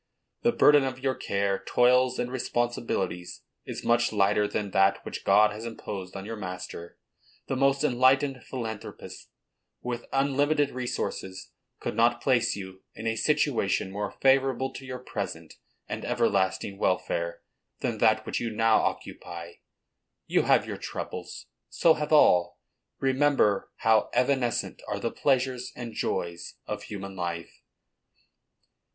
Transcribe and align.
The 0.41 0.51
burden 0.51 0.83
of 0.83 0.97
your 0.97 1.13
care, 1.13 1.63
toils 1.63 2.17
and 2.17 2.31
responsibilities, 2.31 3.43
is 3.67 3.85
much 3.85 4.11
lighter 4.11 4.47
than 4.47 4.71
that 4.71 5.05
which 5.05 5.23
God 5.23 5.51
has 5.51 5.63
imposed 5.63 6.15
on 6.15 6.25
your 6.25 6.37
master. 6.37 6.97
The 7.47 7.55
most 7.55 7.83
enlightened 7.83 8.43
philanthropists, 8.43 9.29
with 9.83 10.07
unlimited 10.11 10.71
resources, 10.71 11.51
could 11.79 11.93
not 11.95 12.19
place 12.19 12.55
you 12.55 12.81
in 12.95 13.05
a 13.05 13.15
situation 13.15 13.91
more 13.91 14.09
favorable 14.21 14.73
to 14.73 14.85
your 14.87 14.97
present 14.97 15.53
and 15.87 16.03
everlasting 16.03 16.79
welfare 16.79 17.43
than 17.81 17.99
that 17.99 18.25
which 18.25 18.39
you 18.39 18.49
now 18.49 18.77
occupy. 18.77 19.51
You 20.25 20.41
have 20.41 20.65
your 20.65 20.77
troubles. 20.77 21.45
So 21.69 21.93
have 21.93 22.11
all. 22.11 22.59
Remember 22.99 23.69
how 23.75 24.09
evanescent 24.15 24.81
are 24.87 24.97
the 24.97 25.11
pleasures 25.11 25.71
and 25.75 25.93
joys 25.93 26.55
of 26.65 26.81
human 26.85 27.15
life." 27.15 27.61